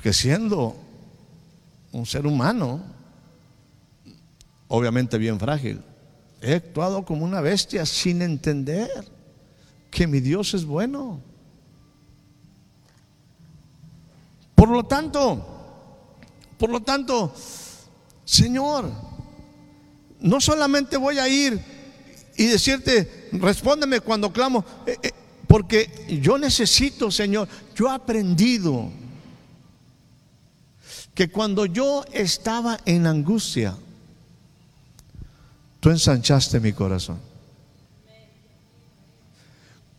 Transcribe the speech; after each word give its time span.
Porque 0.00 0.14
siendo 0.14 0.74
un 1.92 2.06
ser 2.06 2.26
humano, 2.26 2.80
obviamente 4.68 5.18
bien 5.18 5.38
frágil, 5.38 5.82
he 6.40 6.54
actuado 6.54 7.04
como 7.04 7.22
una 7.22 7.42
bestia 7.42 7.84
sin 7.84 8.22
entender 8.22 8.88
que 9.90 10.06
mi 10.06 10.20
Dios 10.20 10.54
es 10.54 10.64
bueno. 10.64 11.20
Por 14.54 14.70
lo 14.70 14.84
tanto, 14.84 16.08
por 16.56 16.70
lo 16.70 16.80
tanto, 16.80 17.34
Señor, 18.24 18.90
no 20.18 20.40
solamente 20.40 20.96
voy 20.96 21.18
a 21.18 21.28
ir 21.28 21.60
y 22.38 22.46
decirte, 22.46 23.28
respóndeme 23.32 24.00
cuando 24.00 24.32
clamo, 24.32 24.64
eh, 24.86 24.96
eh, 25.02 25.10
porque 25.46 26.18
yo 26.22 26.38
necesito, 26.38 27.10
Señor, 27.10 27.46
yo 27.74 27.88
he 27.88 27.90
aprendido 27.90 28.90
que 31.20 31.28
cuando 31.28 31.66
yo 31.66 32.02
estaba 32.14 32.80
en 32.86 33.06
angustia, 33.06 33.76
tú 35.78 35.90
ensanchaste 35.90 36.60
mi 36.60 36.72
corazón. 36.72 37.20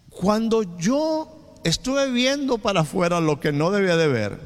Cuando 0.09 0.63
yo 0.79 1.59
estuve 1.63 2.09
viendo 2.09 2.57
para 2.57 2.79
afuera 2.79 3.21
lo 3.21 3.39
que 3.39 3.51
no 3.51 3.69
debía 3.69 3.97
de 3.97 4.07
ver, 4.07 4.39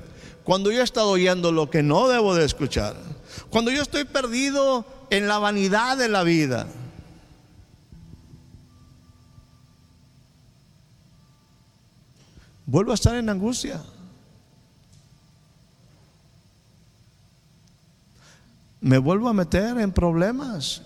cuando 0.44 0.70
yo 0.70 0.81
he 0.81 0.84
estado 0.84 1.12
oyendo 1.12 1.53
lo 1.53 1.70
que 1.70 1.81
no 1.81 2.09
debo 2.09 2.36
de 2.36 2.44
escuchar, 2.44 2.98
cuando 3.50 3.72
yo 3.72 3.81
estoy 3.81 4.03
perdido 4.03 4.86
en 5.12 5.30
la 5.30 5.38
vanidad 5.38 5.98
de 5.98 6.09
la 6.09 6.23
vida, 6.23 6.68
vuelvo 12.66 12.92
a 12.92 12.96
estar 12.96 13.16
en 13.16 13.30
angustia. 13.30 13.81
Me 18.86 19.00
vuelvo 19.00 19.28
a 19.28 19.33
meter 19.33 19.80
en 19.80 19.91
problemas. 19.91 20.83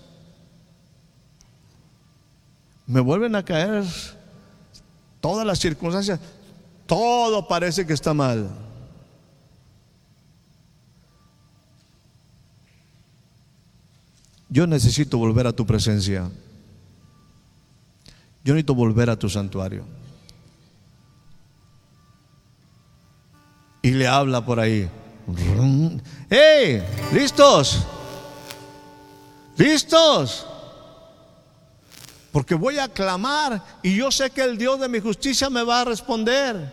Me 2.86 2.98
vuelven 2.98 3.34
a 3.34 3.44
caer 3.44 3.84
todas 5.20 5.46
las 5.46 5.58
circunstancias. 5.58 6.18
Todo 6.86 7.46
parece 7.46 7.86
que 7.86 7.92
está 7.92 8.14
mal. 8.14 8.48
Yo 14.48 14.66
necesito 14.66 15.18
volver 15.18 15.46
a 15.46 15.52
tu 15.52 15.66
presencia. 15.66 16.30
Yo 18.42 18.54
necesito 18.54 18.74
volver 18.74 19.10
a 19.10 19.18
tu 19.18 19.28
santuario. 19.28 19.84
Y 23.82 23.90
le 23.90 24.08
habla 24.08 24.42
por 24.42 24.58
ahí. 24.58 24.88
¡Hey! 26.28 26.82
¿Listos? 27.12 27.84
¿Listos? 29.56 30.46
Porque 32.32 32.54
voy 32.54 32.78
a 32.78 32.88
clamar 32.88 33.62
y 33.82 33.96
yo 33.96 34.10
sé 34.10 34.30
que 34.30 34.42
el 34.42 34.56
Dios 34.56 34.80
de 34.80 34.88
mi 34.88 35.00
justicia 35.00 35.50
me 35.50 35.62
va 35.62 35.80
a 35.80 35.84
responder. 35.84 36.72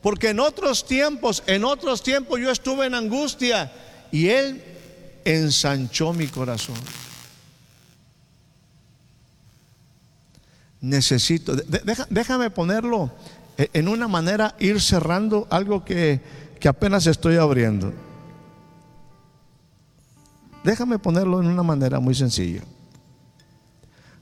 Porque 0.00 0.30
en 0.30 0.40
otros 0.40 0.86
tiempos, 0.86 1.42
en 1.46 1.64
otros 1.64 2.02
tiempos 2.02 2.40
yo 2.40 2.50
estuve 2.50 2.86
en 2.86 2.94
angustia 2.94 3.72
y 4.12 4.28
Él 4.28 4.62
ensanchó 5.24 6.12
mi 6.12 6.28
corazón. 6.28 6.76
Necesito, 10.80 11.56
déjame 12.10 12.50
ponerlo 12.50 13.10
en 13.56 13.88
una 13.88 14.06
manera, 14.06 14.54
ir 14.60 14.80
cerrando 14.80 15.48
algo 15.50 15.84
que 15.84 16.20
que 16.60 16.68
apenas 16.68 17.06
estoy 17.06 17.36
abriendo. 17.36 17.92
Déjame 20.64 20.98
ponerlo 20.98 21.40
en 21.40 21.46
una 21.46 21.62
manera 21.62 22.00
muy 22.00 22.14
sencilla. 22.14 22.62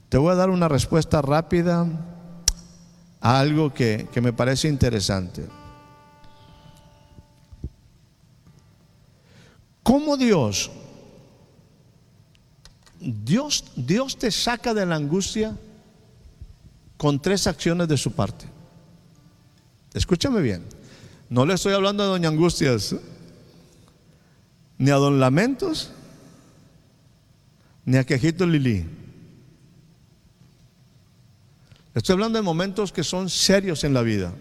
Te 0.09 0.17
voy 0.17 0.31
a 0.31 0.35
dar 0.35 0.49
una 0.49 0.67
respuesta 0.67 1.21
rápida 1.21 1.87
a 3.19 3.39
algo 3.39 3.73
que, 3.73 4.07
que 4.13 4.21
me 4.21 4.31
parece 4.31 4.67
interesante. 4.67 5.47
¿Cómo 9.81 10.17
Dios, 10.17 10.71
Dios, 12.99 13.65
Dios 13.75 14.17
te 14.17 14.31
saca 14.31 14.73
de 14.73 14.85
la 14.85 14.95
angustia 14.95 15.55
con 16.97 17.19
tres 17.19 17.47
acciones 17.47 17.87
de 17.87 17.97
su 17.97 18.11
parte? 18.11 18.45
Escúchame 19.93 20.41
bien. 20.41 20.63
No 21.29 21.45
le 21.45 21.55
estoy 21.55 21.73
hablando 21.73 22.03
a 22.03 22.07
doña 22.07 22.29
Angustias, 22.29 22.95
ni 24.77 24.91
a 24.91 24.95
don 24.95 25.19
Lamentos, 25.19 25.91
ni 27.83 27.97
a 27.97 28.03
Quejito 28.03 28.45
Lili. 28.45 28.85
Estoy 31.93 32.13
hablando 32.13 32.37
de 32.37 32.43
momentos 32.43 32.91
que 32.91 33.03
son 33.03 33.29
serios 33.29 33.83
en 33.83 33.93
la 33.93 34.01
vida. 34.01 34.33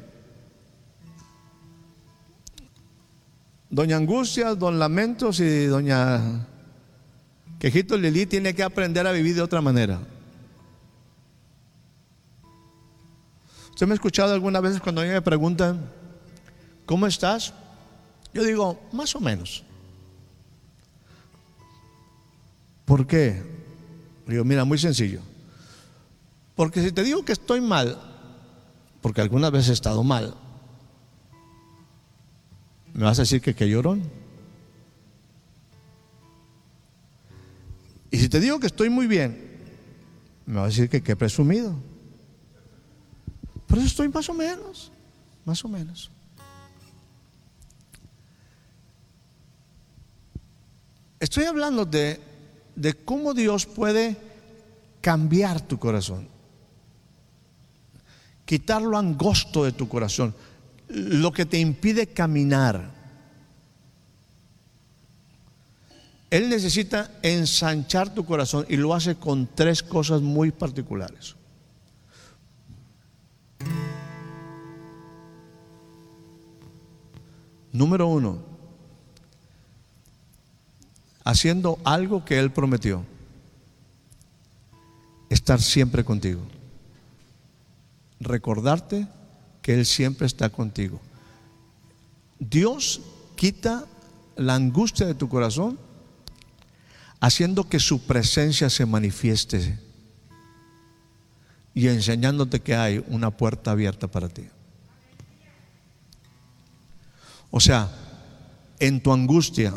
Doña 3.70 3.96
Angustias, 3.96 4.58
don 4.58 4.78
Lamentos 4.78 5.40
y 5.40 5.66
doña 5.66 6.46
Quejito 7.58 7.96
Lili 7.96 8.26
tiene 8.26 8.54
que 8.54 8.62
aprender 8.62 9.06
a 9.06 9.12
vivir 9.12 9.34
de 9.34 9.42
otra 9.42 9.62
manera. 9.62 10.00
¿Usted 13.70 13.86
me 13.86 13.92
ha 13.92 13.94
escuchado 13.94 14.34
algunas 14.34 14.62
veces 14.62 14.80
cuando 14.80 15.00
a 15.00 15.04
mí 15.04 15.10
me 15.10 15.22
preguntan, 15.22 15.90
¿cómo 16.86 17.06
estás? 17.06 17.52
Yo 18.32 18.42
digo, 18.44 18.80
más 18.92 19.14
o 19.14 19.20
menos. 19.20 19.64
¿Por 22.84 23.06
qué? 23.06 23.42
Digo, 24.26 24.44
mira, 24.44 24.64
muy 24.64 24.78
sencillo. 24.78 25.20
Porque 26.54 26.82
si 26.82 26.92
te 26.92 27.02
digo 27.02 27.24
que 27.24 27.32
estoy 27.32 27.60
mal, 27.60 27.98
porque 29.00 29.20
algunas 29.20 29.50
veces 29.50 29.70
he 29.70 29.72
estado 29.72 30.02
mal, 30.02 30.34
me 32.92 33.04
vas 33.04 33.18
a 33.18 33.22
decir 33.22 33.40
que 33.40 33.54
qué 33.54 33.68
llorón. 33.68 34.02
Y 38.10 38.18
si 38.18 38.28
te 38.28 38.38
digo 38.38 38.60
que 38.60 38.68
estoy 38.68 38.90
muy 38.90 39.06
bien, 39.06 39.58
me 40.46 40.54
vas 40.56 40.64
a 40.64 40.68
decir 40.68 40.88
que 40.88 41.02
qué 41.02 41.16
presumido. 41.16 41.74
Pero 43.66 43.82
estoy 43.82 44.08
más 44.08 44.28
o 44.28 44.34
menos, 44.34 44.92
más 45.44 45.64
o 45.64 45.68
menos. 45.68 46.10
Estoy 51.24 51.44
hablando 51.44 51.86
de, 51.86 52.20
de 52.76 52.92
cómo 52.92 53.32
Dios 53.32 53.64
puede 53.64 54.14
cambiar 55.00 55.58
tu 55.58 55.78
corazón, 55.78 56.28
quitar 58.44 58.82
lo 58.82 58.98
angosto 58.98 59.64
de 59.64 59.72
tu 59.72 59.88
corazón, 59.88 60.34
lo 60.86 61.32
que 61.32 61.46
te 61.46 61.58
impide 61.58 62.08
caminar. 62.08 62.90
Él 66.28 66.50
necesita 66.50 67.10
ensanchar 67.22 68.12
tu 68.12 68.26
corazón 68.26 68.66
y 68.68 68.76
lo 68.76 68.92
hace 68.92 69.14
con 69.14 69.46
tres 69.46 69.82
cosas 69.82 70.20
muy 70.20 70.50
particulares. 70.50 71.36
Número 77.72 78.08
uno, 78.08 78.53
haciendo 81.24 81.78
algo 81.84 82.24
que 82.24 82.38
Él 82.38 82.52
prometió. 82.52 83.04
Estar 85.30 85.60
siempre 85.60 86.04
contigo. 86.04 86.42
Recordarte 88.20 89.08
que 89.62 89.74
Él 89.74 89.86
siempre 89.86 90.26
está 90.26 90.50
contigo. 90.50 91.00
Dios 92.38 93.00
quita 93.36 93.86
la 94.36 94.54
angustia 94.54 95.06
de 95.06 95.14
tu 95.14 95.28
corazón 95.28 95.78
haciendo 97.20 97.68
que 97.68 97.80
su 97.80 98.02
presencia 98.02 98.68
se 98.68 98.84
manifieste 98.84 99.78
y 101.72 101.88
enseñándote 101.88 102.60
que 102.60 102.76
hay 102.76 103.02
una 103.08 103.30
puerta 103.30 103.70
abierta 103.70 104.08
para 104.08 104.28
ti. 104.28 104.44
O 107.50 107.60
sea, 107.60 107.90
en 108.78 109.02
tu 109.02 109.12
angustia, 109.12 109.72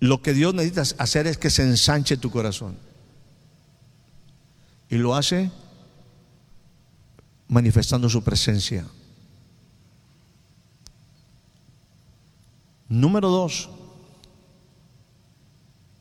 lo 0.00 0.22
que 0.22 0.32
Dios 0.32 0.54
necesita 0.54 1.02
hacer 1.02 1.26
es 1.26 1.36
que 1.36 1.50
se 1.50 1.62
ensanche 1.62 2.16
tu 2.16 2.30
corazón. 2.30 2.76
Y 4.88 4.96
lo 4.96 5.14
hace 5.14 5.50
manifestando 7.48 8.08
su 8.08 8.24
presencia. 8.24 8.86
Número 12.88 13.28
dos, 13.28 13.68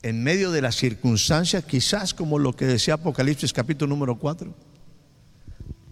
en 0.01 0.23
medio 0.23 0.51
de 0.51 0.61
las 0.61 0.75
circunstancias, 0.75 1.63
quizás 1.65 2.13
como 2.13 2.39
lo 2.39 2.55
que 2.55 2.65
decía 2.65 2.95
Apocalipsis 2.95 3.51
capítulo 3.51 3.89
número 3.89 4.17
4, 4.17 4.53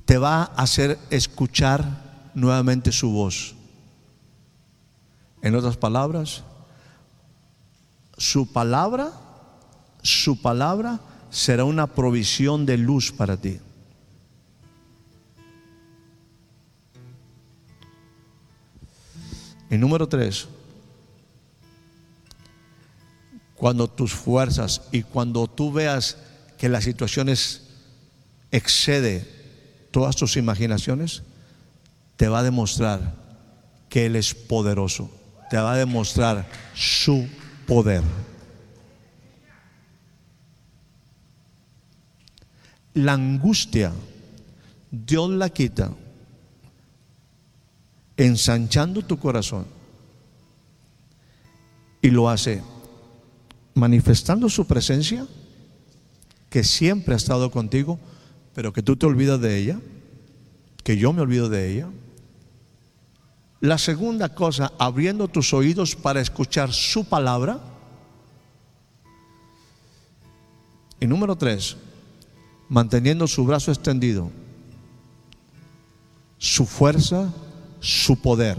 te 0.06 0.18
va 0.18 0.44
a 0.44 0.64
hacer 0.64 0.98
escuchar 1.10 2.32
nuevamente 2.34 2.92
su 2.92 3.12
voz. 3.12 3.56
En 5.42 5.56
otras 5.56 5.78
palabras, 5.78 6.44
su 8.18 8.52
palabra, 8.52 9.12
su 10.02 10.42
palabra 10.42 11.00
será 11.30 11.66
una 11.66 11.88
provisión 11.88 12.66
de 12.66 12.78
luz 12.78 13.12
para 13.12 13.38
ti. 13.38 13.60
Y 19.70 19.78
número 19.78 20.08
tres, 20.08 20.48
cuando 23.56 23.90
tus 23.90 24.14
fuerzas 24.14 24.82
y 24.92 25.04
cuando 25.04 25.48
tú 25.48 25.72
veas 25.72 26.18
que 26.58 26.70
las 26.70 26.86
situaciones 26.86 27.64
excede 28.52 29.28
todas 29.92 30.16
tus 30.16 30.38
imaginaciones, 30.38 31.24
te 32.16 32.30
va 32.30 32.40
a 32.40 32.44
demostrar 32.44 33.16
que 33.90 34.06
Él 34.06 34.16
es 34.16 34.34
poderoso, 34.34 35.12
te 35.50 35.58
va 35.58 35.74
a 35.74 35.78
demostrar 35.78 36.48
su 36.74 37.28
poder. 37.68 38.02
La 42.96 43.14
angustia, 43.14 43.94
Dios 44.90 45.30
la 45.30 45.50
quita 45.50 45.92
ensanchando 48.18 49.04
tu 49.04 49.20
corazón 49.20 49.68
y 52.02 52.10
lo 52.10 52.30
hace 52.30 52.64
manifestando 53.76 54.50
su 54.50 54.66
presencia, 54.66 55.28
que 56.50 56.64
siempre 56.64 57.14
ha 57.14 57.18
estado 57.18 57.52
contigo, 57.52 58.00
pero 58.56 58.74
que 58.74 58.82
tú 58.82 58.96
te 58.96 59.06
olvidas 59.06 59.40
de 59.40 59.58
ella, 59.58 59.80
que 60.84 60.98
yo 60.98 61.14
me 61.14 61.22
olvido 61.22 61.48
de 61.48 61.72
ella. 61.72 61.90
La 63.60 63.78
segunda 63.78 64.30
cosa, 64.36 64.72
abriendo 64.78 65.28
tus 65.28 65.54
oídos 65.54 65.96
para 65.96 66.22
escuchar 66.22 66.72
su 66.72 67.06
palabra. 67.06 67.60
Y 71.00 71.08
número 71.08 71.36
tres, 71.36 71.78
manteniendo 72.70 73.28
su 73.28 73.46
brazo 73.46 73.72
extendido, 73.72 74.30
su 76.38 76.66
fuerza, 76.66 77.34
su 77.80 78.22
poder, 78.22 78.58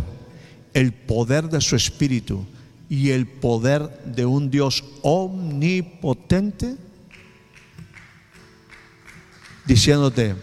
el 0.75 0.93
poder 0.93 1.49
de 1.49 1.61
su 1.61 1.77
espíritu 1.77 2.45
y 2.89 3.11
el 3.11 3.27
poder 3.27 3.89
de 4.05 4.27
un 4.27 4.51
Dios 4.51 4.85
omnipotente, 5.03 6.77
diciéndote, 9.65 10.35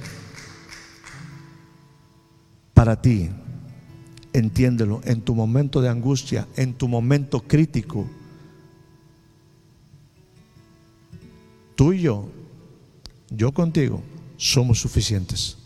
para 2.73 3.01
ti, 3.01 3.31
entiéndelo, 4.35 4.99
en 5.05 5.21
tu 5.21 5.33
momento 5.33 5.81
de 5.81 5.87
angustia, 5.87 6.45
en 6.57 6.73
tu 6.73 6.89
momento 6.89 7.39
crítico, 7.39 8.05
tú 11.75 11.93
y 11.93 12.01
yo, 12.01 12.27
yo 13.29 13.53
contigo, 13.53 14.01
somos 14.35 14.81
suficientes. 14.81 15.57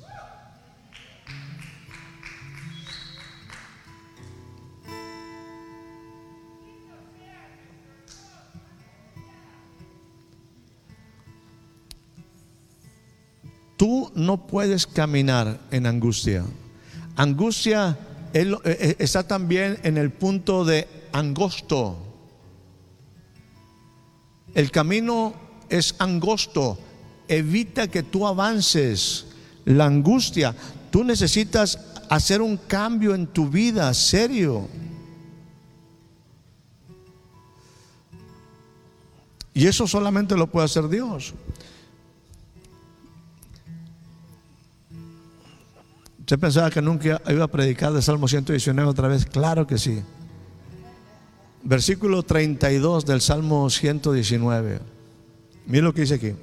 Tú 13.77 14.11
no 14.13 14.45
puedes 14.45 14.85
caminar 14.85 15.59
en 15.71 15.87
angustia. 15.87 16.43
Angustia 17.15 17.97
eh, 18.33 18.55
eh, 18.63 18.95
está 18.99 19.27
también 19.27 19.79
en 19.83 19.97
el 19.97 20.11
punto 20.11 20.65
de 20.65 20.87
angosto. 21.11 21.97
El 24.53 24.71
camino 24.71 25.33
es 25.69 25.95
angosto. 25.99 26.77
Evita 27.27 27.87
que 27.87 28.03
tú 28.03 28.27
avances. 28.27 29.27
La 29.65 29.85
angustia. 29.85 30.55
Tú 30.91 31.03
necesitas 31.03 31.79
hacer 32.09 32.41
un 32.41 32.57
cambio 32.57 33.13
en 33.13 33.27
tu 33.27 33.47
vida, 33.49 33.93
serio. 33.93 34.67
Y 39.53 39.67
eso 39.67 39.87
solamente 39.87 40.35
lo 40.35 40.47
puede 40.47 40.65
hacer 40.65 40.87
Dios. 40.87 41.33
¿Usted 46.29 46.39
pensaba 46.39 46.69
que 46.69 46.79
nunca 46.79 47.19
iba 47.27 47.43
a 47.43 47.47
predicar 47.47 47.91
de 47.91 48.03
Salmo 48.03 48.27
119 48.27 48.87
otra 48.87 49.07
vez? 49.07 49.25
Claro 49.25 49.65
que 49.65 49.79
sí. 49.79 50.03
Versículo 51.63 52.21
32 52.21 53.03
del 53.03 53.19
Salmo 53.19 53.67
119. 53.67 54.79
Mira 55.65 55.83
lo 55.83 55.91
que 55.91 56.01
dice 56.01 56.13
aquí. 56.13 56.35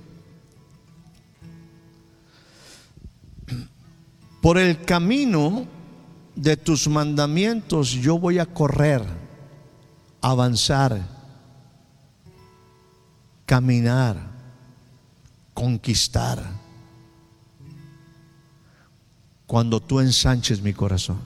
Por 4.42 4.58
el 4.58 4.82
camino 4.82 5.68
de 6.34 6.56
tus 6.56 6.88
mandamientos 6.88 7.92
yo 7.92 8.18
voy 8.18 8.40
a 8.40 8.46
correr, 8.46 9.02
avanzar, 10.20 11.00
caminar, 13.44 14.16
conquistar 15.54 16.65
cuando 19.46 19.80
tú 19.80 20.00
ensanches 20.00 20.60
mi 20.60 20.72
corazón. 20.72 21.18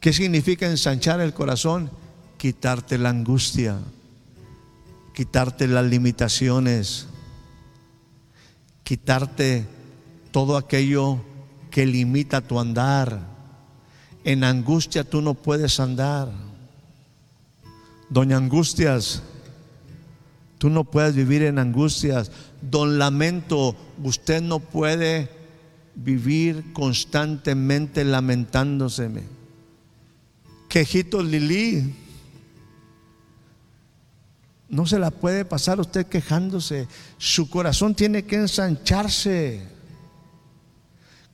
¿Qué 0.00 0.12
significa 0.12 0.66
ensanchar 0.66 1.20
el 1.20 1.32
corazón? 1.32 1.90
Quitarte 2.36 2.98
la 2.98 3.08
angustia, 3.08 3.78
quitarte 5.14 5.66
las 5.66 5.84
limitaciones, 5.86 7.06
quitarte 8.84 9.66
todo 10.30 10.56
aquello 10.56 11.18
que 11.70 11.86
limita 11.86 12.40
tu 12.40 12.60
andar. 12.60 13.20
En 14.22 14.44
angustia 14.44 15.02
tú 15.02 15.22
no 15.22 15.34
puedes 15.34 15.80
andar. 15.80 16.30
Doña 18.08 18.36
Angustias, 18.36 19.22
tú 20.58 20.70
no 20.70 20.84
puedes 20.84 21.14
vivir 21.14 21.42
en 21.42 21.58
angustias. 21.58 22.30
Don 22.70 22.98
Lamento, 22.98 23.76
usted 24.02 24.42
no 24.42 24.60
puede 24.60 25.30
vivir 25.94 26.72
constantemente 26.72 28.04
lamentándose. 28.04 29.10
Quejito 30.68 31.22
Lili, 31.22 31.94
no 34.68 34.84
se 34.84 34.98
la 34.98 35.10
puede 35.10 35.44
pasar 35.44 35.80
usted 35.80 36.06
quejándose. 36.06 36.88
Su 37.18 37.48
corazón 37.48 37.94
tiene 37.94 38.24
que 38.24 38.36
ensancharse. 38.36 39.62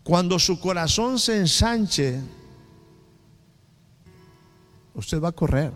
Cuando 0.04 0.38
su 0.38 0.60
corazón 0.60 1.18
se 1.18 1.38
ensanche, 1.38 2.20
usted 4.94 5.20
va 5.20 5.28
a 5.28 5.32
correr, 5.32 5.72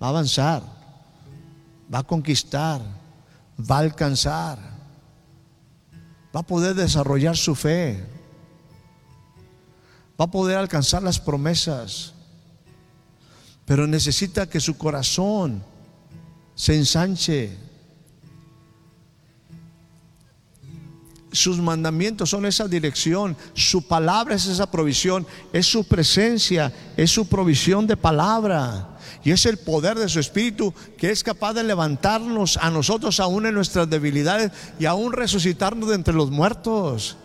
va 0.00 0.06
a 0.06 0.10
avanzar, 0.10 0.62
va 1.92 1.98
a 1.98 2.04
conquistar 2.04 3.05
va 3.58 3.76
a 3.76 3.80
alcanzar, 3.80 4.58
va 6.34 6.40
a 6.40 6.46
poder 6.46 6.74
desarrollar 6.74 7.36
su 7.36 7.54
fe, 7.54 8.04
va 10.20 10.26
a 10.26 10.30
poder 10.30 10.56
alcanzar 10.56 11.02
las 11.02 11.18
promesas, 11.18 12.14
pero 13.64 13.86
necesita 13.86 14.48
que 14.48 14.60
su 14.60 14.76
corazón 14.78 15.62
se 16.54 16.76
ensanche. 16.76 17.65
Sus 21.36 21.58
mandamientos 21.58 22.30
son 22.30 22.46
esa 22.46 22.66
dirección, 22.66 23.36
su 23.54 23.86
palabra 23.86 24.34
es 24.34 24.46
esa 24.46 24.70
provisión, 24.70 25.26
es 25.52 25.66
su 25.66 25.84
presencia, 25.84 26.72
es 26.96 27.10
su 27.10 27.28
provisión 27.28 27.86
de 27.86 27.96
palabra. 27.96 28.96
Y 29.22 29.32
es 29.32 29.44
el 29.46 29.58
poder 29.58 29.98
de 29.98 30.08
su 30.08 30.20
espíritu 30.20 30.72
que 30.96 31.10
es 31.10 31.22
capaz 31.22 31.52
de 31.54 31.64
levantarnos 31.64 32.56
a 32.56 32.70
nosotros 32.70 33.20
aún 33.20 33.46
en 33.46 33.54
nuestras 33.54 33.88
debilidades 33.88 34.52
y 34.78 34.86
aún 34.86 35.12
resucitarnos 35.12 35.88
de 35.88 35.94
entre 35.96 36.14
los 36.14 36.30
muertos. 36.30 37.16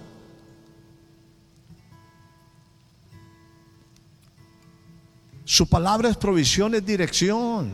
Su 5.46 5.68
palabra 5.68 6.10
es 6.10 6.18
provisión, 6.18 6.76
es 6.76 6.86
dirección. 6.86 7.74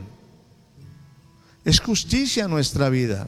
Es 1.63 1.79
justicia 1.79 2.45
en 2.45 2.51
nuestra 2.51 2.89
vida. 2.89 3.27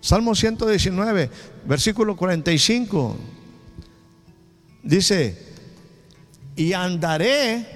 Salmo 0.00 0.34
119, 0.34 1.30
versículo 1.66 2.16
45. 2.16 3.16
Dice, 4.82 5.50
y 6.56 6.72
andaré 6.72 7.66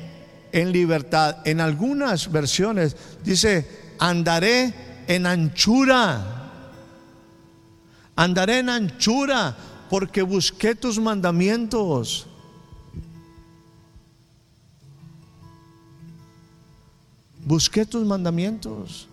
en 0.52 0.72
libertad. 0.72 1.38
En 1.44 1.60
algunas 1.60 2.30
versiones 2.30 2.96
dice, 3.24 3.66
andaré 3.98 4.72
en 5.06 5.26
anchura. 5.26 6.50
Andaré 8.16 8.60
en 8.60 8.70
anchura 8.70 9.56
porque 9.90 10.22
busqué 10.22 10.74
tus 10.74 10.98
mandamientos. 10.98 12.26
Busqué 17.44 17.84
tus 17.84 18.06
mandamientos. 18.06 19.08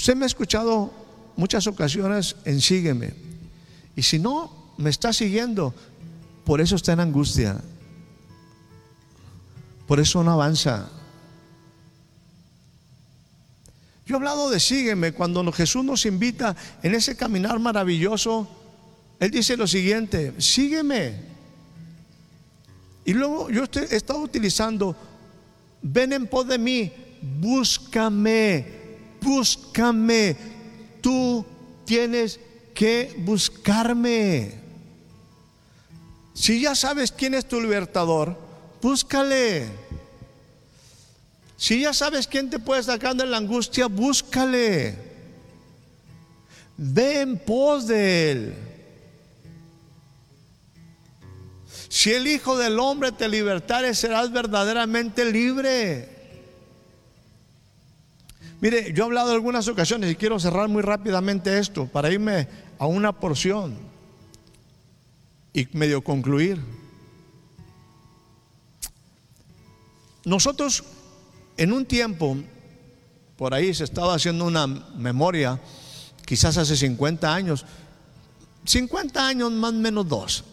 Usted 0.00 0.16
me 0.16 0.24
ha 0.24 0.26
escuchado 0.26 0.90
muchas 1.36 1.66
ocasiones 1.66 2.34
en 2.46 2.62
Sígueme. 2.62 3.12
Y 3.94 4.02
si 4.02 4.18
no 4.18 4.72
me 4.78 4.88
está 4.88 5.12
siguiendo, 5.12 5.74
por 6.46 6.62
eso 6.62 6.76
está 6.76 6.94
en 6.94 7.00
angustia. 7.00 7.60
Por 9.86 10.00
eso 10.00 10.24
no 10.24 10.32
avanza. 10.32 10.88
Yo 14.06 14.14
he 14.14 14.16
hablado 14.16 14.48
de 14.48 14.58
sígueme 14.58 15.12
cuando 15.12 15.52
Jesús 15.52 15.84
nos 15.84 16.06
invita 16.06 16.56
en 16.82 16.94
ese 16.94 17.14
caminar 17.14 17.58
maravilloso. 17.58 18.48
Él 19.18 19.30
dice 19.30 19.54
lo 19.54 19.66
siguiente, 19.66 20.32
sígueme. 20.38 21.14
Y 23.04 23.12
luego 23.12 23.50
yo 23.50 23.64
he 23.64 23.96
estado 23.96 24.20
utilizando, 24.20 24.96
ven 25.82 26.14
en 26.14 26.26
pos 26.26 26.48
de 26.48 26.56
mí, 26.56 26.90
búscame 27.38 28.79
búscame. 29.20 30.36
Tú 31.00 31.44
tienes 31.84 32.40
que 32.74 33.14
buscarme. 33.18 34.60
Si 36.34 36.60
ya 36.60 36.74
sabes 36.74 37.12
quién 37.12 37.34
es 37.34 37.46
tu 37.46 37.60
libertador, 37.60 38.36
búscale. 38.80 39.66
Si 41.56 41.82
ya 41.82 41.92
sabes 41.92 42.26
quién 42.26 42.48
te 42.48 42.58
puede 42.58 42.82
sacar 42.82 43.14
de 43.14 43.26
la 43.26 43.36
angustia, 43.36 43.86
búscale. 43.86 44.96
Ve 46.76 47.20
en 47.20 47.38
pos 47.38 47.86
de 47.86 48.30
él. 48.30 48.54
Si 51.90 52.12
el 52.12 52.26
Hijo 52.28 52.56
del 52.56 52.78
Hombre 52.78 53.12
te 53.12 53.28
libertare, 53.28 53.94
serás 53.94 54.32
verdaderamente 54.32 55.30
libre. 55.30 56.19
Mire, 58.60 58.92
yo 58.92 59.04
he 59.04 59.06
hablado 59.06 59.30
en 59.30 59.36
algunas 59.36 59.68
ocasiones 59.68 60.10
y 60.10 60.16
quiero 60.16 60.38
cerrar 60.38 60.68
muy 60.68 60.82
rápidamente 60.82 61.58
esto 61.58 61.86
para 61.86 62.12
irme 62.12 62.46
a 62.78 62.86
una 62.86 63.12
porción 63.12 63.78
y 65.54 65.66
medio 65.72 66.02
concluir. 66.02 66.60
Nosotros 70.24 70.84
en 71.56 71.72
un 71.72 71.86
tiempo, 71.86 72.36
por 73.36 73.54
ahí 73.54 73.72
se 73.72 73.84
estaba 73.84 74.14
haciendo 74.14 74.44
una 74.44 74.66
memoria, 74.66 75.58
quizás 76.26 76.58
hace 76.58 76.76
50 76.76 77.34
años, 77.34 77.64
50 78.66 79.26
años 79.26 79.50
más 79.52 79.72
o 79.72 79.76
menos 79.76 80.06
dos. 80.06 80.44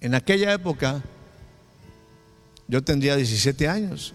En 0.00 0.14
aquella 0.14 0.52
época 0.52 1.00
yo 2.66 2.82
tendría 2.82 3.14
17 3.16 3.68
años. 3.68 4.14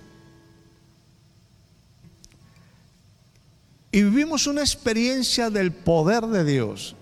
Y 3.91 4.03
vivimos 4.03 4.45
una 4.45 4.61
experiencia 4.61 5.49
del 5.49 5.71
poder 5.71 6.27
de 6.27 6.43
Dios, 6.43 6.95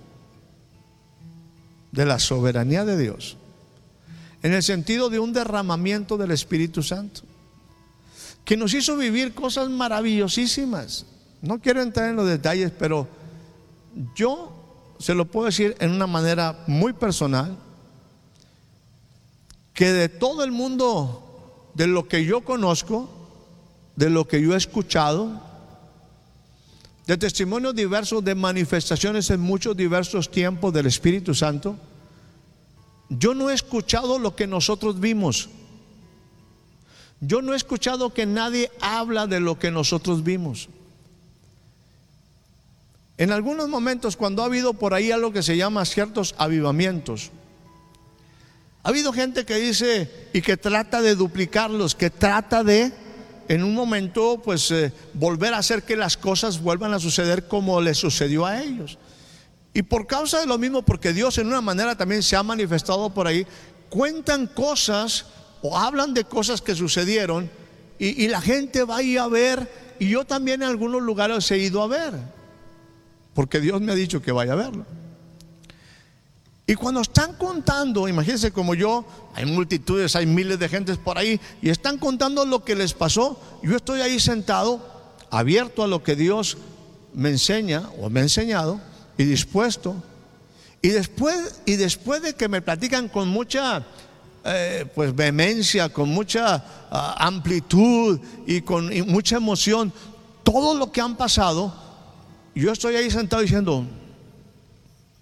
de 1.92 2.06
la 2.06 2.20
soberanía 2.20 2.86
de 2.86 2.98
Dios, 2.98 3.38
en 4.42 4.54
el 4.54 4.64
sentido 4.64 5.10
de 5.10 5.20
un 5.20 5.34
derramamiento 5.34 6.18
del 6.18 6.32
Espíritu 6.32 6.82
Santo, 6.82 7.22
que 8.46 8.56
nos 8.56 8.74
hizo 8.74 8.96
vivir 8.96 9.34
cosas 9.34 9.70
maravillosísimas. 9.70 11.06
No 11.42 11.60
quiero 11.60 11.82
entrar 11.82 12.10
en 12.10 12.16
los 12.16 12.28
detalles, 12.28 12.72
pero 12.72 13.08
yo 14.16 14.54
se 15.00 15.14
lo 15.14 15.26
puedo 15.26 15.48
decir 15.48 15.76
en 15.80 15.92
una 15.92 16.08
manera 16.08 16.64
muy 16.68 16.94
personal, 16.94 17.58
que 19.74 19.92
de 19.92 20.10
todo 20.10 20.44
el 20.44 20.52
mundo, 20.52 21.70
de 21.76 21.88
lo 21.88 22.08
que 22.08 22.26
yo 22.26 22.42
conozco, 22.42 23.10
de 23.96 24.10
lo 24.10 24.28
que 24.28 24.42
yo 24.42 24.54
he 24.54 24.58
escuchado, 24.58 25.47
de 27.08 27.18
testimonios 27.18 27.74
diversos, 27.74 28.24
de 28.24 28.36
manifestaciones 28.36 29.30
en 29.30 29.40
muchos 29.40 29.78
diversos 29.78 30.30
tiempos 30.30 30.74
del 30.74 30.88
Espíritu 30.88 31.34
Santo, 31.34 31.78
yo 33.10 33.34
no 33.34 33.50
he 33.50 33.54
escuchado 33.54 34.20
lo 34.20 34.36
que 34.36 34.46
nosotros 34.46 35.00
vimos. 35.00 35.48
Yo 37.22 37.42
no 37.42 37.54
he 37.54 37.56
escuchado 37.56 38.14
que 38.14 38.26
nadie 38.26 38.70
habla 38.82 39.26
de 39.26 39.40
lo 39.40 39.58
que 39.58 39.72
nosotros 39.72 40.26
vimos. 40.26 40.68
En 43.18 43.32
algunos 43.32 43.70
momentos, 43.70 44.18
cuando 44.18 44.44
ha 44.44 44.46
habido 44.46 44.74
por 44.74 44.94
ahí 44.94 45.10
algo 45.10 45.32
que 45.32 45.42
se 45.42 45.56
llama 45.56 45.86
ciertos 45.86 46.36
avivamientos, 46.38 47.32
ha 48.84 48.90
habido 48.90 49.14
gente 49.14 49.46
que 49.46 49.56
dice 49.56 50.30
y 50.34 50.42
que 50.42 50.58
trata 50.58 51.02
de 51.02 51.16
duplicarlos, 51.16 51.96
que 51.96 52.10
trata 52.10 52.66
de 52.66 52.92
en 53.48 53.64
un 53.64 53.74
momento 53.74 54.42
pues 54.44 54.72
eh, 54.72 54.92
volver 55.14 55.54
a 55.54 55.60
hacer 55.60 55.84
que 55.84 55.96
las 55.96 56.18
cosas 56.18 56.62
vuelvan 56.62 56.94
a 56.94 57.00
suceder 57.00 57.48
como 57.48 57.80
les 57.82 57.98
sucedió 57.98 58.46
a 58.46 58.62
ellos. 58.62 58.98
Y 59.74 59.84
por 59.84 60.08
causa 60.08 60.40
de 60.40 60.48
lo 60.48 60.58
mismo, 60.58 60.82
porque 60.82 61.14
Dios 61.14 61.38
en 61.38 61.48
una 61.48 61.62
manera 61.62 61.96
también 61.96 62.24
se 62.24 62.36
ha 62.36 62.44
manifestado 62.44 63.10
por 63.14 63.28
ahí, 63.28 63.46
cuentan 63.90 64.48
cosas 64.48 65.26
o 65.62 65.78
hablan 65.78 66.14
de 66.14 66.24
cosas 66.24 66.62
que 66.62 66.76
sucedieron 66.76 67.50
y, 68.00 68.24
y 68.24 68.28
la 68.28 68.42
gente 68.42 68.84
va 68.84 68.98
a 68.98 69.04
ir 69.04 69.20
a 69.20 69.28
ver 69.28 69.96
y 70.00 70.10
yo 70.10 70.26
también 70.26 70.62
en 70.62 70.70
algunos 70.70 71.02
lugares 71.02 71.50
he 71.52 71.58
ido 71.58 71.82
a 71.82 71.88
ver, 71.88 72.14
porque 73.34 73.60
Dios 73.60 73.82
me 73.82 73.92
ha 73.92 73.96
dicho 73.96 74.22
que 74.22 74.32
vaya 74.32 74.54
a 74.54 74.58
verlo. 74.58 74.86
Y 76.70 76.76
cuando 76.76 77.00
están 77.00 77.34
contando, 77.36 78.10
imagínense 78.10 78.52
como 78.52 78.76
yo, 78.76 79.06
hay 79.34 79.46
multitudes, 79.46 80.18
hay 80.18 80.26
miles 80.26 80.60
de 80.60 80.68
gentes 80.68 80.98
por 80.98 81.18
ahí, 81.18 81.40
y 81.62 81.70
están 81.70 81.98
contando 81.98 82.44
lo 82.46 82.66
que 82.66 82.76
les 82.76 82.94
pasó, 82.94 83.40
yo 83.64 83.78
estoy 83.78 84.02
ahí 84.02 84.20
sentado, 84.20 84.86
abierto 85.30 85.82
a 85.82 85.88
lo 85.88 86.04
que 86.04 86.18
Dios 86.18 86.58
me 87.14 87.30
enseña 87.30 87.90
o 88.02 88.10
me 88.10 88.20
ha 88.20 88.24
enseñado, 88.24 88.82
y 89.18 89.24
dispuesto. 89.24 89.96
Y 90.82 90.90
después, 90.90 91.62
y 91.66 91.78
después 91.78 92.22
de 92.22 92.34
que 92.34 92.50
me 92.50 92.62
platican 92.62 93.08
con 93.08 93.30
mucha 93.30 93.86
eh, 94.44 94.86
pues 94.94 95.16
vehemencia, 95.16 95.88
con 95.88 96.10
mucha 96.10 96.66
ah, 96.92 97.16
amplitud 97.18 98.20
y 98.46 98.60
con 98.60 98.90
mucha 99.10 99.38
emoción, 99.38 99.94
todo 100.44 100.78
lo 100.78 100.92
que 100.92 101.00
han 101.00 101.16
pasado, 101.16 101.74
yo 102.54 102.74
estoy 102.74 102.98
ahí 102.98 103.10
sentado 103.10 103.42
diciendo, 103.42 103.86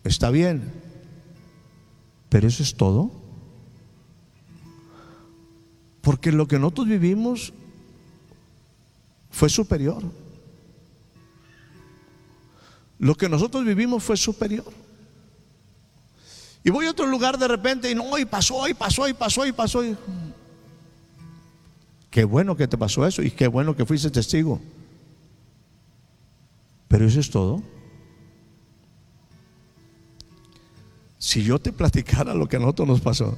está 0.03 0.31
bien 0.31 0.84
pero 2.35 2.49
eso 2.49 2.63
es 2.63 2.75
todo. 2.75 3.13
Porque 6.01 6.33
lo 6.33 6.49
que 6.49 6.59
nosotros 6.59 6.89
vivimos 6.89 7.53
fue 9.29 9.47
superior. 9.47 10.03
Lo 12.99 13.15
que 13.15 13.29
nosotros 13.29 13.63
vivimos 13.63 14.03
fue 14.03 14.17
superior. 14.17 14.65
Y 16.61 16.71
voy 16.71 16.87
a 16.87 16.91
otro 16.91 17.07
lugar 17.07 17.37
de 17.37 17.47
repente 17.47 17.89
y 17.89 17.95
no, 17.95 18.17
y 18.17 18.25
pasó, 18.25 18.67
y 18.67 18.73
pasó, 18.73 19.07
y 19.07 19.13
pasó, 19.13 19.45
y 19.45 19.53
pasó. 19.53 19.81
Qué 22.09 22.25
bueno 22.25 22.57
que 22.57 22.67
te 22.67 22.77
pasó 22.77 23.07
eso 23.07 23.23
y 23.23 23.31
qué 23.31 23.47
bueno 23.47 23.77
que 23.77 23.85
fuiste 23.85 24.11
testigo. 24.11 24.59
Pero 26.89 27.05
eso 27.05 27.21
es 27.21 27.29
todo. 27.29 27.63
Si 31.25 31.41
yo 31.41 31.57
te 31.57 31.73
platicara 31.73 32.35
lo 32.35 32.47
que 32.47 32.57
a 32.57 32.59
nosotros 32.59 32.87
nos 32.87 33.01
pasó, 33.01 33.35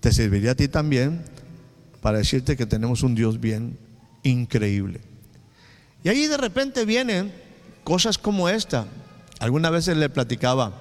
te 0.00 0.12
serviría 0.12 0.50
a 0.50 0.54
ti 0.54 0.68
también 0.68 1.24
para 2.02 2.18
decirte 2.18 2.54
que 2.54 2.66
tenemos 2.66 3.02
un 3.04 3.14
Dios 3.14 3.40
bien 3.40 3.78
increíble. 4.22 5.00
Y 6.04 6.10
ahí 6.10 6.26
de 6.26 6.36
repente 6.36 6.84
vienen 6.84 7.32
cosas 7.84 8.18
como 8.18 8.50
esta. 8.50 8.86
Algunas 9.40 9.72
veces 9.72 9.96
le 9.96 10.10
platicaba 10.10 10.74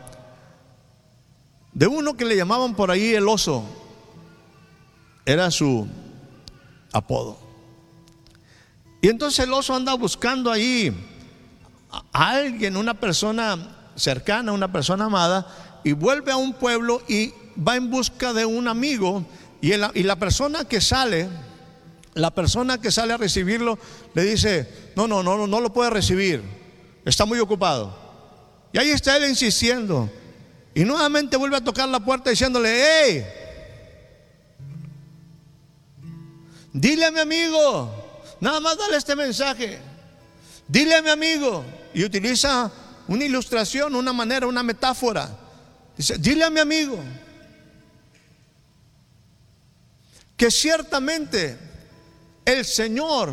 de 1.72 1.88
uno 1.88 2.18
que 2.18 2.26
le 2.26 2.36
llamaban 2.36 2.76
por 2.76 2.92
ahí 2.92 3.14
el 3.14 3.30
oso. 3.30 3.64
Era 5.26 5.50
su 5.52 5.88
apodo. 6.92 7.40
Y 9.02 9.08
entonces 9.08 9.46
el 9.46 9.54
oso 9.54 9.74
anda 9.74 9.94
buscando 9.94 10.52
ahí 10.52 10.94
alguien, 12.14 12.78
una 12.78 12.94
persona 12.94 13.78
cercana, 13.96 14.52
una 14.52 14.72
persona 14.72 15.06
amada, 15.06 15.80
y 15.84 15.94
vuelve 15.94 16.32
a 16.32 16.38
un 16.38 16.54
pueblo 16.54 17.02
y 17.08 17.34
va 17.58 17.76
en 17.76 17.90
busca 17.90 18.34
de 18.34 18.46
un 18.46 18.68
amigo. 18.68 19.26
Y, 19.62 19.74
y 19.74 20.04
la 20.04 20.16
persona 20.16 20.66
que 20.66 20.82
sale, 20.82 21.30
la 22.14 22.32
persona 22.32 22.80
que 22.80 22.92
sale 22.92 23.14
a 23.14 23.18
recibirlo, 23.18 23.78
le 24.14 24.24
dice, 24.24 24.92
no, 24.96 25.08
no, 25.08 25.24
no, 25.24 25.48
no 25.48 25.62
lo 25.62 25.74
puede 25.74 25.90
recibir, 25.90 26.44
está 27.06 27.26
muy 27.26 27.40
ocupado. 27.40 27.96
Y 28.74 28.78
ahí 28.78 28.90
está 28.90 29.18
él 29.18 29.30
insistiendo. 29.30 30.10
Y 30.74 30.86
nuevamente 30.86 31.36
vuelve 31.36 31.58
a 31.58 31.64
tocar 31.64 31.90
la 31.90 32.00
puerta 32.00 32.30
diciéndole, 32.30 32.70
hey, 32.72 33.26
dile 36.72 37.06
a 37.06 37.12
mi 37.12 37.20
amigo, 37.20 37.92
nada 38.40 38.60
más 38.62 38.78
dale 38.78 38.96
este 38.96 39.16
mensaje, 39.16 39.80
dile 40.72 40.96
a 40.96 41.02
mi 41.02 41.10
amigo. 41.10 41.64
Y 41.94 42.06
utiliza 42.06 42.72
una 43.08 43.26
ilustración, 43.26 43.94
una 43.96 44.14
manera, 44.14 44.48
una 44.48 44.64
metáfora. 44.64 45.30
Dice, 45.98 46.18
dile 46.18 46.46
a 46.46 46.50
mi 46.50 46.62
amigo 46.62 46.98
que 50.38 50.50
ciertamente 50.50 51.56
el 52.44 52.66
Señor 52.66 53.32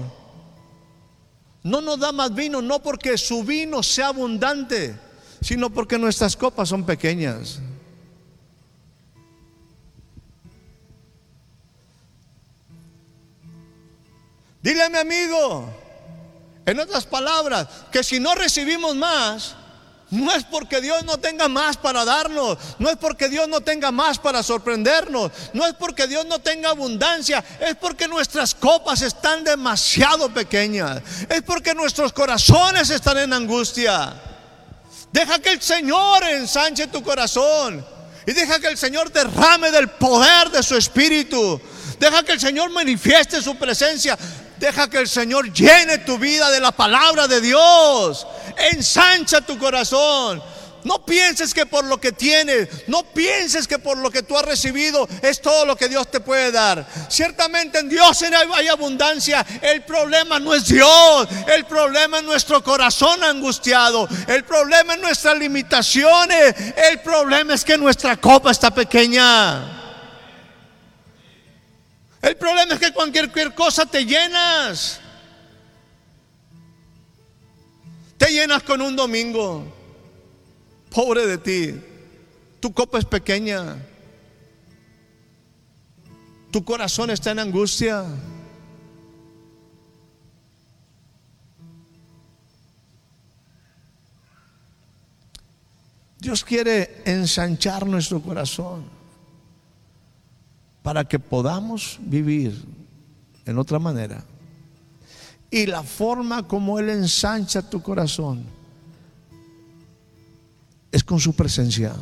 no 1.63 1.81
nos 1.81 1.99
da 1.99 2.13
más 2.13 2.35
vino, 2.35 2.61
no 2.61 2.83
porque 2.83 3.17
su 3.17 3.45
vino 3.45 3.83
sea 3.83 4.09
abundante, 4.09 4.95
sino 5.41 5.71
porque 5.71 5.97
nuestras 5.97 6.37
copas 6.37 6.69
son 6.69 6.85
pequeñas. 6.85 7.61
Dile 14.63 14.83
a 14.83 14.91
mi 14.91 14.99
amigo, 14.99 15.73
en 16.71 16.81
otras 16.81 17.07
palabras, 17.07 17.67
que 17.91 18.05
si 18.05 18.21
no 18.21 18.35
recibimos 18.35 18.95
más, 18.95 19.55
no 20.11 20.31
es 20.35 20.45
porque 20.45 20.83
Dios 20.83 21.03
no 21.05 21.17
tenga 21.17 21.49
más 21.49 21.79
para 21.79 22.05
darnos, 22.05 22.59
no 22.79 22.91
es 22.91 22.97
porque 22.97 23.31
Dios 23.31 23.49
no 23.49 23.63
tenga 23.63 23.91
más 23.91 24.19
para 24.19 24.43
sorprendernos, 24.43 25.33
no 25.55 25.67
es 25.67 25.73
porque 25.75 26.07
Dios 26.07 26.27
no 26.27 26.39
tenga 26.41 26.69
abundancia, 26.69 27.43
es 27.61 27.75
porque 27.77 28.07
nuestras 28.07 28.55
copas 28.55 29.01
están 29.01 29.45
demasiado 29.45 30.29
pequeñas, 30.29 31.01
es 31.29 31.43
porque 31.43 31.75
nuestros 31.75 32.13
corazones 32.13 32.91
están 32.91 33.17
en 33.17 33.33
angustia. 33.33 34.15
Deja 35.11 35.39
que 35.39 35.53
el 35.53 35.63
Señor 35.63 36.23
ensanche 36.25 36.87
tu 36.89 37.03
corazón 37.03 37.85
y 38.27 38.33
deja 38.33 38.61
que 38.61 38.69
el 38.69 38.77
Señor 38.77 39.11
derrame 39.11 39.71
del 39.71 39.89
poder 39.89 40.51
de 40.51 40.63
su 40.63 40.77
espíritu. 40.77 41.59
Deja 41.99 42.23
que 42.23 42.33
el 42.33 42.41
Señor 42.41 42.69
manifieste 42.71 43.41
su 43.41 43.57
presencia. 43.57 44.19
Deja 44.59 44.91
que 44.91 44.99
el 44.99 45.09
Señor 45.09 45.53
llene 45.53 45.99
tu 45.99 46.19
vida 46.19 46.51
de 46.51 46.61
la 46.61 46.73
palabra 46.73 47.29
de 47.29 47.41
Dios. 47.41 48.27
Ensancha 48.73 49.41
tu 49.41 49.59
corazón. 49.59 50.43
No 50.85 51.05
pienses 51.05 51.55
que 51.55 51.67
por 51.67 51.85
lo 51.85 52.01
que 52.01 52.13
tienes, 52.13 52.69
no 52.87 53.03
pienses 53.03 53.67
que 53.67 53.79
por 53.79 53.99
lo 53.99 54.11
que 54.11 54.23
tú 54.23 54.39
has 54.39 54.45
recibido 54.45 55.09
es 55.23 55.43
todo 55.43 55.67
lo 55.67 55.77
que 55.77 55.89
Dios 55.89 56.11
te 56.11 56.21
puede 56.21 56.53
dar. 56.53 56.87
Ciertamente 57.09 57.81
en 57.81 57.89
Dios 57.89 58.23
hay 58.55 58.69
abundancia. 58.69 59.45
El 59.61 59.85
problema 59.85 60.39
no 60.39 60.55
es 60.55 60.67
Dios, 60.67 61.29
el 61.55 61.65
problema 61.67 62.19
es 62.19 62.25
nuestro 62.25 62.63
corazón 62.63 63.23
angustiado. 63.25 64.09
El 64.29 64.45
problema 64.45 64.95
es 64.95 65.01
nuestras 65.01 65.37
limitaciones. 65.37 66.55
El 66.77 67.01
problema 67.01 67.55
es 67.55 67.65
que 67.65 67.77
nuestra 67.77 68.17
copa 68.17 68.51
está 68.51 68.71
pequeña. 68.71 69.78
El 72.21 72.37
problema 72.37 72.75
es 72.75 72.81
que 72.81 72.93
cualquier 72.93 73.55
cosa 73.55 73.87
te 73.87 74.05
llenas. 74.05 75.01
Te 78.17 78.33
llenas 78.33 78.63
con 78.65 78.83
un 78.83 78.97
domingo. 78.97 79.65
Pobre 80.91 81.27
de 81.27 81.39
ti. 81.39 81.81
Tu 82.61 82.73
copa 82.73 82.99
es 82.99 83.05
pequeña. 83.05 83.77
Tu 86.51 86.65
corazón 86.65 87.11
está 87.11 87.31
en 87.31 87.39
angustia. 87.39 88.05
Dios 96.19 96.43
quiere 96.43 97.03
ensanchar 97.05 97.87
nuestro 97.87 98.21
corazón 98.21 98.98
para 100.89 101.05
que 101.05 101.19
podamos 101.19 101.99
vivir 102.01 102.65
en 103.45 103.59
otra 103.59 103.79
manera. 103.79 104.25
Y 105.51 105.67
la 105.67 105.83
forma 105.83 106.49
como 106.49 106.79
Él 106.79 106.89
ensancha 106.89 107.61
tu 107.61 107.83
corazón 107.83 108.43
es 110.91 111.05
con 111.05 111.21
su 111.21 111.35
presencia, 111.35 111.93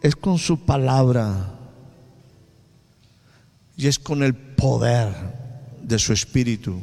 es 0.00 0.16
con 0.16 0.38
su 0.38 0.58
palabra 0.60 1.52
y 3.76 3.86
es 3.86 3.98
con 3.98 4.22
el 4.22 4.34
poder 4.34 5.12
de 5.82 5.98
su 5.98 6.14
espíritu 6.14 6.80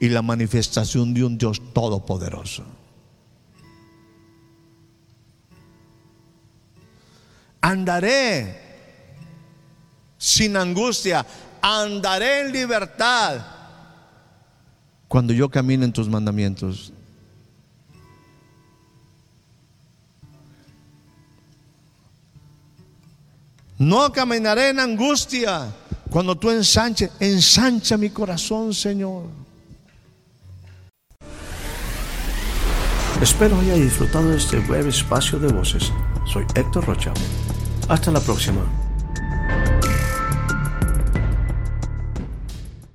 y 0.00 0.08
la 0.10 0.22
manifestación 0.22 1.12
de 1.12 1.24
un 1.24 1.38
Dios 1.38 1.60
todopoderoso. 1.74 2.62
Andaré 7.62 8.60
sin 10.18 10.56
angustia, 10.56 11.24
andaré 11.60 12.42
en 12.42 12.52
libertad 12.52 13.40
cuando 15.08 15.32
yo 15.32 15.48
camine 15.48 15.84
en 15.84 15.92
tus 15.92 16.08
mandamientos. 16.08 16.92
No 23.78 24.12
caminaré 24.12 24.68
en 24.68 24.78
angustia 24.78 25.66
cuando 26.08 26.36
tú 26.36 26.50
ensanches, 26.50 27.10
ensancha 27.18 27.96
mi 27.96 28.10
corazón, 28.10 28.72
Señor. 28.72 29.24
Espero 33.20 33.58
haya 33.58 33.74
disfrutado 33.74 34.28
de 34.28 34.36
este 34.36 34.58
breve 34.60 34.90
espacio 34.90 35.38
de 35.38 35.52
voces. 35.52 35.92
Soy 36.32 36.44
Héctor 36.54 36.84
Rocha. 36.86 37.12
Hasta 37.88 38.10
la 38.10 38.20
próxima. 38.20 38.81